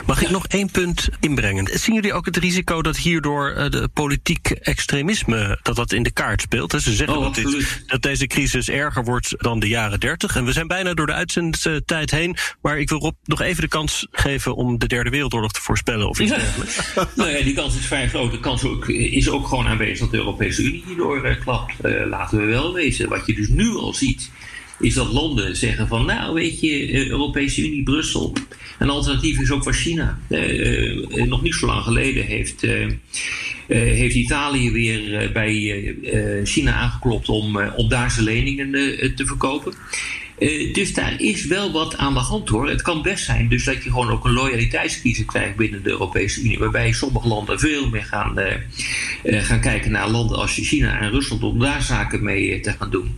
[0.06, 1.80] Mag ik nog één punt inbrengen?
[1.80, 6.12] Zien jullie ook het risico dat hierdoor uh, de politiek extremisme dat dat in de
[6.12, 6.72] kaart speelt?
[6.72, 10.36] Ze zeggen Oh, dat, dit, dat deze crisis erger wordt dan de jaren 30.
[10.36, 12.36] En we zijn bijna door de uitzendtijd heen.
[12.62, 16.10] Maar ik wil Rob nog even de kans geven om de derde wereldoorlog te voorspellen
[16.10, 16.38] of iets Ja.
[16.38, 16.94] dergelijks.
[17.16, 18.32] nou ja, die kans is vrij groot.
[18.32, 21.80] De kans ook, is ook gewoon aanwezig dat de Europese Unie hierdoor eh, klapt.
[21.82, 23.10] Eh, laten we wel wezen.
[23.10, 24.32] Wat je dus nu al ziet,
[24.80, 26.06] is dat landen zeggen van...
[26.06, 28.34] nou, weet je, eh, Europese Unie, Brussel.
[28.80, 30.20] Een alternatief is ook van China.
[30.30, 32.62] Eh, eh, nog niet zo lang geleden heeft...
[33.68, 35.96] heeft Italië weer bij
[36.44, 38.72] China aangeklopt om, om daar zijn leningen
[39.16, 39.74] te verkopen.
[40.72, 42.70] Dus daar is wel wat aan de hand hoor.
[42.70, 46.42] Het kan best zijn dus dat je gewoon ook een loyaliteitscrisis krijgt binnen de Europese
[46.42, 46.60] Unie.
[46.60, 48.40] Waarbij sommige landen veel meer gaan,
[49.28, 52.90] gaan kijken naar landen als China en Rusland om daar zaken mee eh, te gaan
[52.90, 53.16] doen.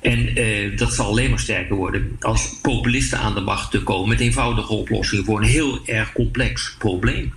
[0.00, 4.08] En eh, dat zal alleen maar sterker worden als populisten aan de macht te komen
[4.08, 7.32] met eenvoudige oplossingen voor een heel erg complex probleem.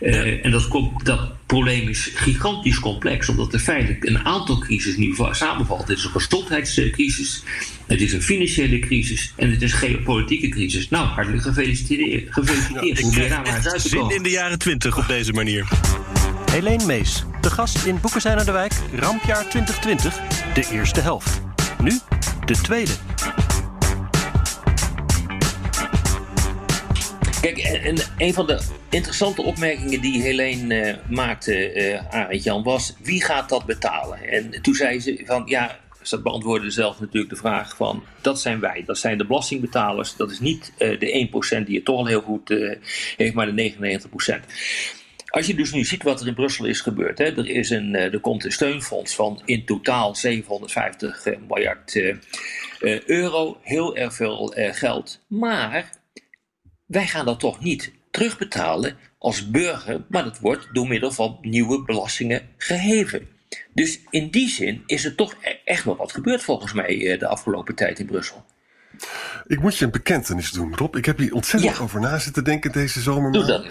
[0.00, 0.68] Eh, En dat,
[1.02, 5.88] dat probleem is gigantisch complex, omdat er feitelijk een aantal crises nu va- samenvalt.
[5.88, 7.42] Het is een gezondheidscrisis,
[7.86, 10.88] het is een financiële crisis en het is een geopolitieke crisis.
[10.88, 12.32] Nou, hartelijk gefeliciteerd.
[12.32, 12.98] gefeliciteerd.
[12.98, 14.16] Ik Om krijg daar maar eens uit echt te zin komen.
[14.16, 15.68] in de jaren 20 op deze manier.
[16.50, 20.14] Helene Mees, de gast in Boeken zijn aan de wijk, rampjaar 2020,
[20.54, 21.40] de eerste helft.
[21.82, 21.98] Nu
[22.44, 22.92] de tweede.
[27.40, 32.62] Kijk, en en een van de interessante opmerkingen die Helene eh, maakte, eh Arend Jan,
[32.62, 34.28] was wie gaat dat betalen?
[34.28, 38.60] En toen zei ze van ja, ze beantwoordde zelf natuurlijk de vraag van dat zijn
[38.60, 42.06] wij, dat zijn de belastingbetalers, dat is niet eh, de 1% die het toch al
[42.06, 42.48] heel goed
[43.16, 45.01] heeft, maar de 99%.
[45.32, 47.94] Als je dus nu ziet wat er in Brussel is gebeurd, hè, er, is een,
[47.94, 54.14] eh, er komt een steunfonds van in totaal 750 eh, miljard eh, euro, heel erg
[54.14, 55.24] veel geld.
[55.26, 55.90] Maar
[56.86, 61.84] wij gaan dat toch niet terugbetalen als burger, maar dat wordt door middel van nieuwe
[61.84, 63.28] belastingen geheven.
[63.74, 67.26] Dus in die zin is er toch e- echt wel wat gebeurd volgens mij de
[67.26, 68.44] afgelopen tijd in Brussel.
[69.46, 70.96] Ik moet je een bekentenis doen, Rob.
[70.96, 71.82] Ik heb hier ontzettend Ja.
[71.82, 73.32] over na zitten denken deze zomer.
[73.32, 73.66] Doe dat.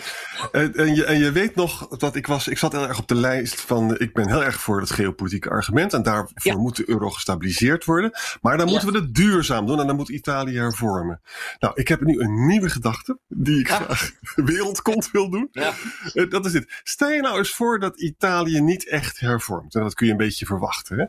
[0.52, 3.08] En, en, je, en je weet nog dat ik was, ik zat heel erg op
[3.08, 6.58] de lijst van, ik ben heel erg voor het geopolitieke argument en daarvoor Ja.
[6.58, 8.12] moet de euro gestabiliseerd worden.
[8.42, 8.72] Maar dan Ja.
[8.72, 11.22] moeten we het duurzaam doen en dan moet Italië hervormen.
[11.60, 15.48] Nou, ik heb nu een nieuwe gedachte die ik graag wereldkont wil doen.
[15.52, 15.74] Ja.
[16.14, 16.80] Eh, Dat is dit.
[16.84, 19.76] Stel je nou eens voor dat Italië niet echt hervormt.
[19.76, 20.98] En dat kun je een beetje verwachten.
[21.00, 21.06] Hè?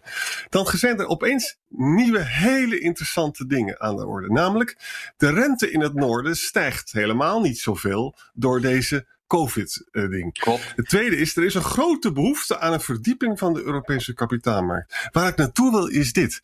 [0.49, 4.31] Dan zijn er opeens nieuwe, hele interessante dingen aan de orde.
[4.31, 4.77] Namelijk,
[5.17, 10.45] de rente in het noorden stijgt helemaal niet zoveel door deze COVID-ding.
[10.77, 15.09] Het tweede is, er is een grote behoefte aan een verdieping van de Europese kapitaalmarkt.
[15.13, 16.43] Waar ik naartoe wil is dit.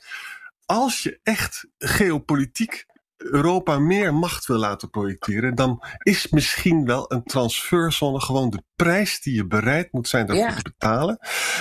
[0.66, 2.86] Als je echt geopolitiek
[3.18, 9.20] Europa meer macht wil laten projecteren, dan is misschien wel een transferzone gewoon de prijs
[9.20, 10.54] die je bereid moet zijn daarvoor Ja.
[10.54, 11.18] te betalen.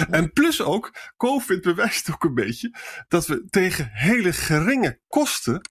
[0.10, 2.76] En plus ook, COVID bewijst ook een beetje
[3.08, 5.62] dat we tegen hele geringe kosten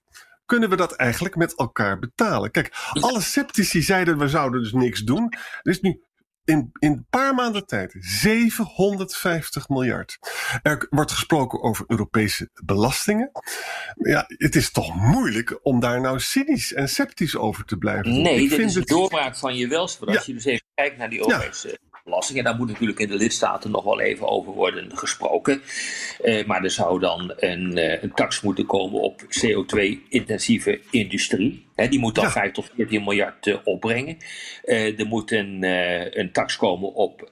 [0.45, 2.51] kunnen we dat eigenlijk met elkaar betalen.
[2.51, 5.33] Kijk, alle sceptici zeiden we zouden dus niks doen.
[5.61, 6.01] Er is nu
[6.47, 10.17] in, in een paar maanden tijd 750 miljard.
[10.63, 13.31] Er wordt gesproken over Europese belastingen.
[13.95, 18.21] Ja, het is toch moeilijk om daar nou cynisch en sceptisch over te blijven.
[18.21, 20.09] Nee, Ik dit vind is een het- doorbraak van je welstand.
[20.09, 20.23] Als Ja.
[20.25, 22.37] je dus even kijkt naar die Europese belasting.
[22.37, 25.61] En daar moet natuurlijk in de lidstaten nog wel even over worden gesproken.
[26.23, 31.65] Eh, maar er zou dan een, eh, een tax moeten komen op CO2-intensieve industrie.
[31.75, 32.31] Hè, die moet dan Ja.
[32.31, 34.17] 5 tot 14 miljard eh, opbrengen.
[34.65, 35.63] Er moet een,
[36.19, 37.29] een tax komen op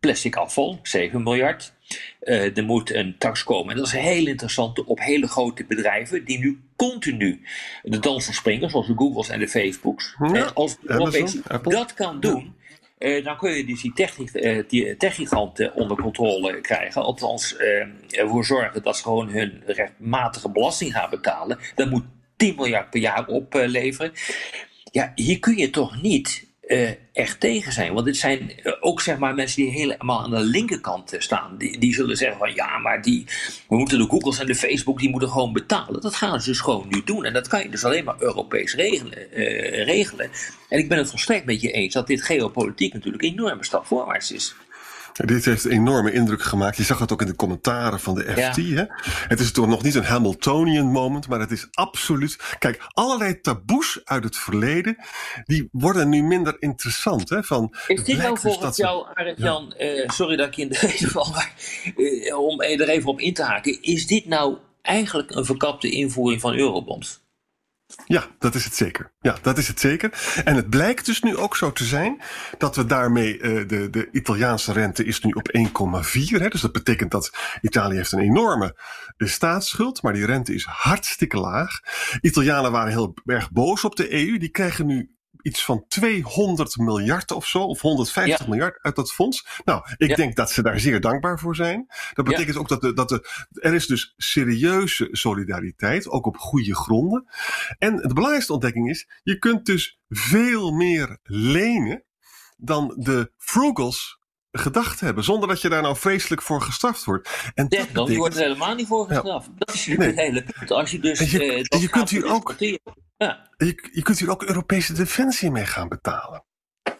[0.00, 1.72] plastic afval, 7 miljard.
[2.20, 6.38] Er moet een tax komen, en dat is heel interessant, op hele grote bedrijven die
[6.38, 7.40] nu continu
[7.82, 10.14] de dans van springen, zoals de Googles en de Facebooks.
[10.18, 10.76] Ja, En als
[11.46, 11.72] Apple.
[11.72, 12.54] dat kan doen,
[12.98, 13.92] dan kun je dus die
[14.32, 17.02] eh, die techgiganten onder controle krijgen.
[17.02, 21.58] Althans, eh, ervoor zorgen dat ze gewoon hun rechtmatige belasting gaan betalen.
[21.74, 22.04] Dat moet
[22.36, 24.12] 10 miljard per jaar opleveren.
[24.90, 27.92] Ja, hier kun je toch niet eh, echt tegen zijn.
[27.92, 31.58] Want dit zijn eh, ook zeg maar, mensen die helemaal aan de linkerkant eh, staan.
[31.58, 33.24] Die, die zullen zeggen van ja, maar die,
[33.68, 36.00] we moeten de Googles en de Facebook die moeten gewoon betalen.
[36.00, 37.24] Dat gaan ze dus gewoon nu doen.
[37.24, 39.30] En dat kan je dus alleen maar Europees regelen.
[39.84, 40.30] regelen.
[40.68, 43.86] En ik ben het volstrekt met je eens dat dit geopolitiek natuurlijk een enorme stap
[43.86, 44.54] voorwaarts is.
[45.24, 46.76] Dit heeft een enorme indruk gemaakt.
[46.76, 48.56] Je zag het ook in de commentaren van de FT.
[48.56, 48.84] Hè?
[49.28, 52.38] Het is toch nog niet een Hamiltonian moment, maar het is absoluut.
[52.58, 54.96] Kijk, allerlei taboes uit het verleden,
[55.44, 57.28] die worden nu minder interessant.
[57.28, 57.42] Hè?
[57.42, 61.30] Van, is dit nou volgens jou, Arend Jan, uh, sorry dat ik in deze val,
[61.30, 61.54] maar
[61.96, 66.40] uh, om er even op in te haken, is dit nou eigenlijk een verkapte invoering
[66.40, 67.24] van eurobonds?
[68.04, 69.12] Ja, dat is het zeker.
[69.20, 70.40] Ja, dat is het zeker.
[70.44, 72.22] En het blijkt dus nu ook zo te zijn
[72.58, 75.56] dat we daarmee uh, de, de Italiaanse rente is nu op
[76.04, 76.48] 1,4.
[76.48, 78.80] Dus dat betekent dat Italië heeft een enorme
[79.16, 81.80] uh, staatsschuld, maar die rente is hartstikke laag.
[82.20, 84.38] Italianen waren heel erg boos op de EU.
[84.38, 85.15] Die krijgen nu
[85.46, 88.46] iets van 200 miljard of zo, of 150 ja.
[88.48, 89.46] miljard uit dat fonds.
[89.64, 90.16] Nou, ik ja.
[90.16, 91.86] denk dat ze daar zeer dankbaar voor zijn.
[92.12, 92.60] Dat betekent ja.
[92.60, 97.26] ook dat, de, dat de, er is dus serieuze solidariteit, ook op goede gronden.
[97.78, 102.04] En de belangrijkste ontdekking is, je kunt dus veel meer lenen
[102.56, 104.18] dan de frugals
[104.58, 107.28] gedacht hebben, zonder dat je daar nou vreselijk voor gestraft wordt.
[107.54, 108.16] En ja, dan betekent...
[108.16, 109.48] wordt er helemaal niet voor gestraft.
[109.56, 110.06] Dat is nee.
[110.06, 110.70] het hele punt.
[110.70, 111.20] Als je dus.
[111.20, 112.54] En je, uh, en je kunt hier ook.
[113.16, 113.50] Ja.
[113.56, 116.44] Je, je kunt hier ook Europese defensie mee gaan betalen.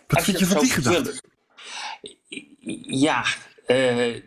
[0.06, 1.22] Wat vind je van die gedachte?
[2.82, 3.24] Ja,
[3.66, 4.20] uh,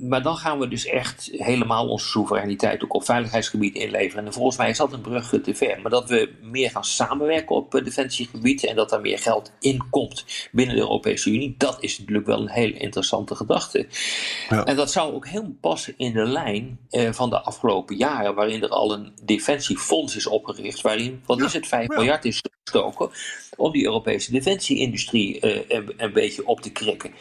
[0.00, 4.26] maar dan gaan we dus echt helemaal onze soevereiniteit ook op veiligheidsgebied inleveren.
[4.26, 5.80] En volgens mij is dat een brug te ver.
[5.80, 10.48] Maar dat we meer gaan samenwerken op defensiegebied en dat er meer geld in komt
[10.52, 13.86] binnen de Europese Unie, dat is natuurlijk wel een hele interessante gedachte.
[14.48, 14.64] Ja.
[14.64, 18.62] En dat zou ook heel passen in de lijn eh, van de afgelopen jaren, waarin
[18.62, 21.96] er al een defensiefonds is opgericht, waarin, wat is het, 5 ja.
[21.96, 23.10] miljard is gestoken
[23.56, 27.12] om die Europese defensieindustrie een, een beetje op te krikken.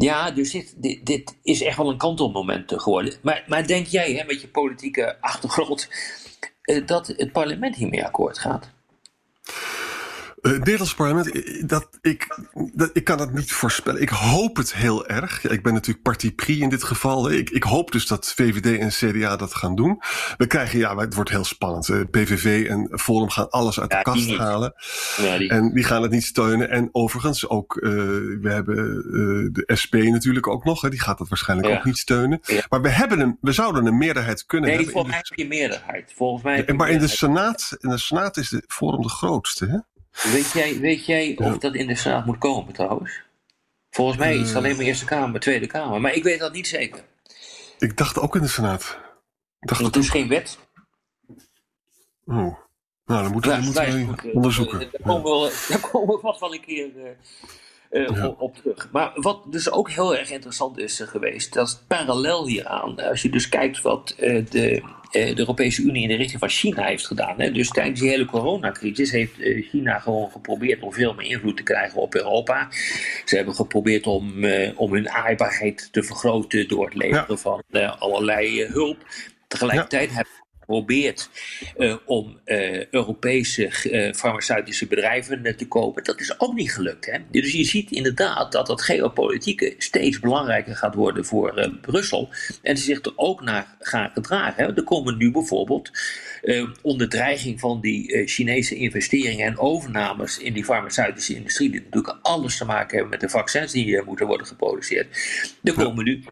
[0.00, 3.14] Ja, dus dit, dit, dit, is echt wel een kantelmoment geworden.
[3.22, 5.88] Maar, maar denk jij, hè, met je politieke achtergrond,
[6.62, 8.70] uh, dat het parlement hiermee akkoord gaat?
[10.42, 11.30] Uh, het Nederlands parlement,
[11.68, 12.38] dat, ik,
[12.72, 14.00] dat, ik kan het niet voorspellen.
[14.00, 15.48] Ik hoop het heel erg.
[15.48, 17.30] Ik ben natuurlijk parti pri in dit geval.
[17.30, 20.02] Ik, ik hoop dus dat VVD en CDA dat gaan doen.
[20.36, 21.88] We krijgen, ja, het wordt heel spannend.
[21.88, 24.74] Uh, PVV en Forum gaan alles uit ja, de kast die halen.
[25.16, 25.48] Ja, die...
[25.48, 26.70] En die gaan het niet steunen.
[26.70, 27.92] En overigens ook, uh,
[28.40, 28.76] we hebben
[29.52, 30.80] de SP natuurlijk ook nog.
[30.80, 30.90] Hè.
[30.90, 32.40] Die gaat dat waarschijnlijk ook niet steunen.
[32.68, 34.94] Maar we, hebben een, we zouden een meerderheid kunnen nee, hebben.
[34.94, 36.12] volgens mij heb je meerderheid.
[36.16, 39.78] Volgens mij maar in de, Senaat, in de Senaat is de Forum de grootste, hè?
[40.22, 41.58] Weet jij, weet jij of ja.
[41.58, 43.22] dat in de Senaat moet komen trouwens?
[43.90, 46.00] Volgens mij is het alleen maar Eerste Kamer, Tweede Kamer.
[46.00, 47.04] Maar ik weet dat niet zeker.
[47.78, 48.98] Ik dacht ook in de Senaat.
[49.60, 50.58] Ik dacht dat is geen wet.
[52.26, 52.56] Oh.
[53.04, 54.78] Nou, dan moeten we, ja, moeten we goed, onderzoeken.
[54.78, 58.26] Daar komen, we, daar komen we vast wel een keer uh, uh, ja.
[58.26, 58.88] op terug.
[58.92, 63.00] Maar wat dus ook heel erg interessant is geweest, dat is parallel hieraan.
[63.00, 67.06] Als je dus kijkt wat de, de, Europese Unie in de richting van China heeft
[67.06, 67.40] gedaan.
[67.40, 67.52] Hè.
[67.52, 69.34] Dus tijdens die hele coronacrisis heeft
[69.70, 72.68] China gewoon geprobeerd om veel meer invloed te krijgen op Europa.
[73.24, 74.44] Ze hebben geprobeerd om,
[74.74, 77.36] om hun aaibaarheid te vergroten door het leveren ja.
[77.36, 77.62] van
[77.98, 79.06] allerlei hulp.
[79.48, 80.14] Tegelijkertijd ja.
[80.14, 80.32] hebben
[80.68, 81.30] geprobeerd
[81.78, 86.04] uh, om uh, Europese uh, farmaceutische bedrijven te kopen.
[86.04, 87.06] Dat is ook niet gelukt.
[87.06, 87.18] Hè?
[87.30, 92.28] Dus je ziet inderdaad dat dat geopolitieke steeds belangrijker gaat worden voor Brussel.
[92.62, 94.64] En ze zich er ook naar gaan gedragen.
[94.64, 94.76] Hè?
[94.76, 95.90] Er komen nu bijvoorbeeld
[96.82, 102.56] onder dreiging van die Chinese investeringen en overnames in die farmaceutische industrie, die natuurlijk alles
[102.56, 105.06] te maken hebben met de vaccins die moeten worden geproduceerd.
[105.62, 106.24] Er komen nu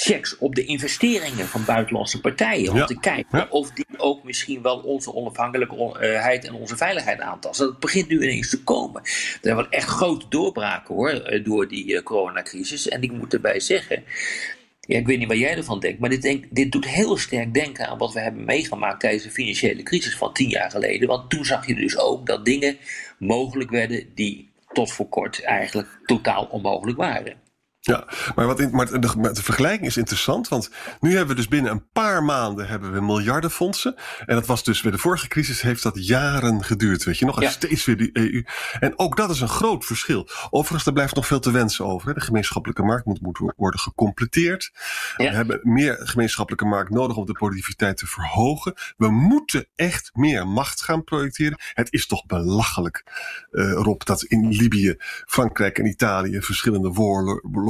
[0.00, 2.70] checks op de investeringen van buitenlandse partijen.
[2.70, 2.84] Om ja.
[2.84, 3.46] te kijken ja.
[3.50, 7.66] of die ook misschien wel onze onafhankelijkheid en onze veiligheid aantasten.
[7.66, 9.02] Dat begint nu ineens te komen.
[9.02, 12.88] Er zijn wel echt grote doorbraken hoor, door die uh, coronacrisis.
[12.88, 14.04] En ik moet erbij zeggen.
[14.80, 17.54] Ja, ik weet niet wat jij ervan denkt, maar dit, denk, dit doet heel sterk
[17.54, 21.08] denken aan wat we hebben meegemaakt tijdens de financiële crisis van tien jaar geleden.
[21.08, 22.76] Want toen zag je dus ook dat dingen
[23.18, 27.34] mogelijk werden die tot voor kort eigenlijk totaal onmogelijk waren.
[27.86, 30.70] Ja, maar, wat in, maar de, de, vergelijking is interessant, want
[31.00, 33.94] nu hebben we dus binnen een paar maanden hebben we miljardenfondsen.
[34.26, 37.36] En dat was dus bij de vorige crisis heeft dat jaren geduurd, weet je nog.
[37.36, 37.50] En ja.
[37.50, 38.44] steeds weer die EU.
[38.80, 40.28] En ook dat is een groot verschil.
[40.50, 42.08] Overigens, er blijft nog veel te wensen over.
[42.08, 42.14] Hè.
[42.14, 44.70] De gemeenschappelijke markt moet, moet worden gecompleteerd.
[45.16, 45.30] Ja.
[45.30, 48.74] We hebben meer gemeenschappelijke markt nodig om de productiviteit te verhogen.
[48.96, 51.58] We moeten echt meer macht gaan projecteren.
[51.74, 53.04] Het is toch belachelijk,
[53.52, 54.94] uh, Rob, dat in Libië,
[55.26, 56.92] Frankrijk en Italië verschillende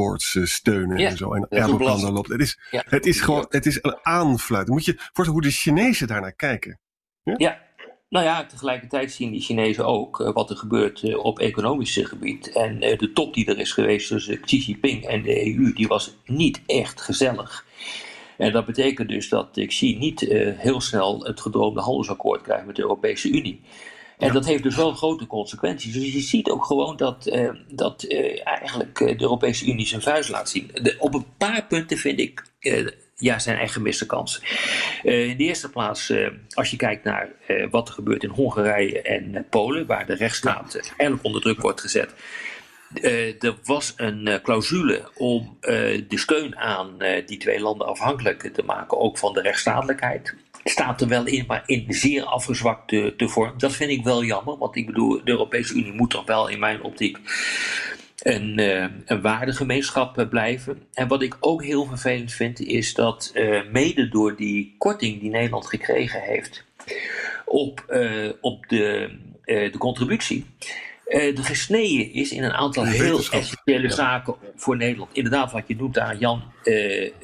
[0.06, 1.34] woorden steunen ja, en zo.
[1.34, 2.28] En Erdogan dan loopt.
[2.28, 2.84] Het is, ja.
[2.88, 4.76] het is gewoon, het is een aanfluiting.
[4.76, 6.78] Moet je voorstellen hoe de Chinezen daarnaar kijken.
[7.22, 7.34] Ja?
[7.36, 7.64] ja.
[8.08, 12.52] Nou ja, tegelijkertijd zien die Chinezen ook uh, wat er gebeurt uh, op economisch gebied.
[12.52, 15.86] En uh, de top die er is geweest tussen Xi Jinping en de EU, die
[15.86, 17.64] was niet echt gezellig.
[18.36, 20.20] En dat betekent dus dat Xi niet
[20.56, 23.60] heel snel het gedroomde handelsakkoord krijgt met de Europese Unie.
[24.18, 25.92] En dat heeft dus wel grote consequenties.
[25.92, 30.28] Dus je ziet ook gewoon dat, uh, dat uh, eigenlijk de Europese Unie zijn vuist
[30.28, 30.70] laat zien.
[30.82, 34.42] De, op een paar punten vind ik uh, ja, zijn eigen gemiste kansen.
[35.02, 36.12] in de eerste plaats,
[36.54, 37.28] als je kijkt naar
[37.70, 42.14] wat er gebeurt in Hongarije en Polen, waar de rechtsstaat eigenlijk onder druk wordt gezet.
[43.38, 49.18] er was een clausule om de steun aan die twee landen afhankelijk te maken, ook
[49.18, 50.34] van de rechtsstatelijkheid
[50.68, 53.52] staat er wel in, maar in zeer afgezwakte te vorm.
[53.56, 56.58] Dat vind ik wel jammer, want ik bedoel, de Europese Unie moet toch wel in
[56.58, 57.18] mijn optiek
[58.22, 60.82] een, uh, een waardegemeenschap uh, blijven.
[60.92, 65.30] En wat ik ook heel vervelend vind, is dat uh, mede door die korting die
[65.30, 66.64] Nederland gekregen heeft
[67.44, 67.84] op,
[68.40, 69.10] op de,
[69.44, 70.46] de contributie.
[71.04, 75.10] er gesneden is in een aantal heel essentiële zaken voor Nederland.
[75.12, 76.42] Inderdaad, wat je noemt daar, Jan,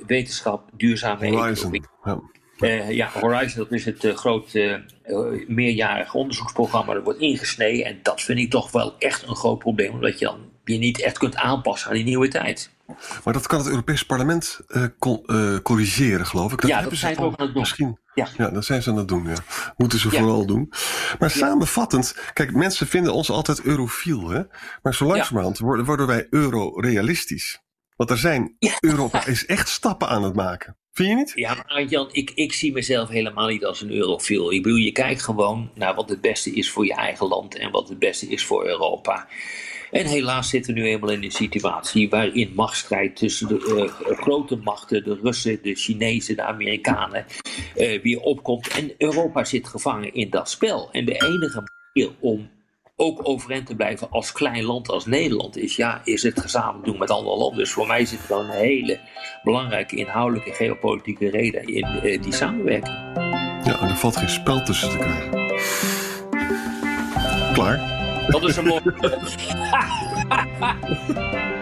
[0.07, 1.83] wetenschap, duurzame economie.
[2.05, 2.21] Ja.
[2.63, 6.95] Uh, ja, Horizon, dat is het uh, grote uh, meerjarige onderzoeksprogramma.
[6.95, 7.85] Dat wordt ingesneden.
[7.85, 9.93] En dat vind ik toch wel echt een groot probleem.
[9.93, 12.71] Omdat je dan je niet echt kunt aanpassen aan die nieuwe tijd.
[13.25, 14.61] Maar dat kan het Europees Parlement
[15.63, 16.61] corrigeren, geloof ik.
[16.61, 17.63] Dat ja, dat zijn ze ook aan het doen.
[17.63, 18.29] Misschien, ja.
[18.37, 19.27] ja, dat zijn ze aan het doen.
[19.29, 19.35] Ja.
[19.77, 20.73] Moeten ze vooral doen.
[21.19, 24.29] Maar samenvattend, kijk, mensen vinden ons altijd eurofiel.
[24.29, 24.43] Hè?
[24.83, 27.63] Maar zo langzamerhand worden, worden wij eurorealistisch.
[27.97, 30.77] Want er zijn, Europa is echt stappen aan het maken.
[30.93, 31.33] Vind je niet?
[31.35, 34.53] Ja, maar Jan, ik, ik zie mezelf helemaal niet als een eurofiel.
[34.53, 37.71] Ik bedoel, je kijkt gewoon naar wat het beste is voor je eigen land en
[37.71, 39.29] wat het beste is voor Europa.
[39.91, 44.57] En helaas zitten we nu eenmaal in een situatie waarin machtsstrijd tussen de uh, grote
[44.57, 47.27] machten, de Russen, de Chinezen, de Amerikanen,
[47.77, 48.69] uh, weer opkomt.
[48.69, 50.89] En Europa zit gevangen in dat spel.
[50.91, 51.63] En de enige
[51.93, 52.51] manier om
[53.03, 56.99] ook overeind te blijven als klein land als Nederland is, ja, is het gezamenlijk doen
[56.99, 57.59] met andere landen.
[57.59, 59.01] Dus voor mij zit er een hele
[59.43, 62.97] belangrijke inhoudelijke geopolitieke reden in uh, die samenwerking.
[63.65, 65.31] Ja, en er valt geen spel tussen te krijgen.
[67.53, 68.01] Klaar.
[68.29, 68.83] Dat is een mooi.